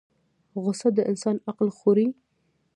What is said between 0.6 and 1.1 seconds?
غصه د